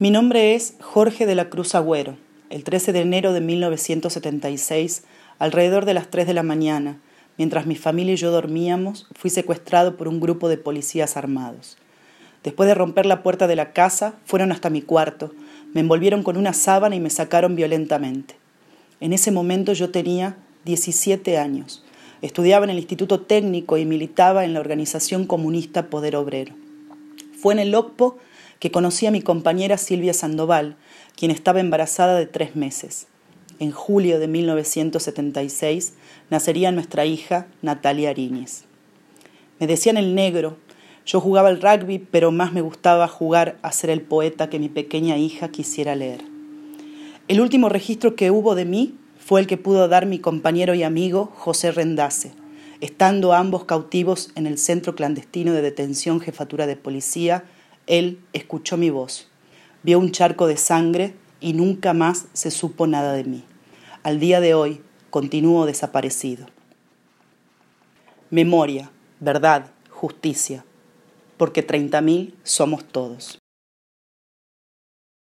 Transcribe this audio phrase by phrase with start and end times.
[0.00, 2.16] Mi nombre es Jorge de la Cruz Agüero.
[2.48, 5.02] El 13 de enero de 1976,
[5.38, 6.98] alrededor de las 3 de la mañana,
[7.36, 11.76] mientras mi familia y yo dormíamos, fui secuestrado por un grupo de policías armados.
[12.42, 15.34] Después de romper la puerta de la casa, fueron hasta mi cuarto,
[15.74, 18.36] me envolvieron con una sábana y me sacaron violentamente.
[19.00, 21.84] En ese momento yo tenía 17 años.
[22.22, 26.54] Estudiaba en el Instituto Técnico y militaba en la organización comunista Poder Obrero.
[27.38, 28.16] Fue en el OCPO
[28.60, 30.76] que conocí a mi compañera Silvia Sandoval,
[31.16, 33.08] quien estaba embarazada de tres meses.
[33.58, 35.94] En julio de 1976
[36.30, 38.64] nacería nuestra hija Natalia Ariñez.
[39.58, 40.56] Me decían el negro,
[41.04, 44.68] yo jugaba al rugby, pero más me gustaba jugar a ser el poeta que mi
[44.68, 46.20] pequeña hija quisiera leer.
[47.28, 50.82] El último registro que hubo de mí fue el que pudo dar mi compañero y
[50.82, 52.32] amigo José Rendace,
[52.80, 57.44] estando ambos cautivos en el centro clandestino de detención jefatura de policía
[57.90, 59.26] él escuchó mi voz,
[59.82, 63.44] vio un charco de sangre y nunca más se supo nada de mí.
[64.04, 66.46] Al día de hoy continúo desaparecido.
[68.30, 70.64] Memoria, verdad, justicia,
[71.36, 73.39] porque treinta mil somos todos.